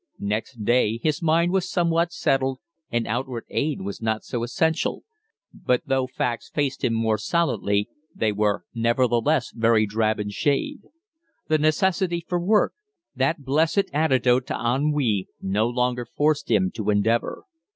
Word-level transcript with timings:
Next 0.17 0.65
day 0.65 0.97
his 0.97 1.21
mind 1.21 1.51
was 1.51 1.69
somewhat 1.69 2.11
settled 2.11 2.57
and 2.89 3.05
outward 3.05 3.45
aid 3.51 3.81
was 3.81 4.01
not 4.01 4.23
so 4.23 4.41
essential; 4.41 5.03
but 5.53 5.83
though 5.85 6.07
facts 6.07 6.49
faced 6.49 6.83
him 6.83 6.95
more 6.95 7.19
solidly, 7.19 7.87
they 8.15 8.31
were 8.31 8.63
nevertheless 8.73 9.51
very 9.51 9.85
drab 9.85 10.19
in 10.19 10.31
shade. 10.31 10.79
The 11.49 11.59
necessity 11.59 12.25
for 12.27 12.39
work, 12.39 12.73
that 13.15 13.45
blessed 13.45 13.91
antidote 13.93 14.47
to 14.47 14.55
ennui, 14.55 15.27
no 15.39 15.67
longer 15.69 16.05
forced 16.07 16.49
him 16.49 16.71
to 16.71 16.89
endeavor. 16.89 17.43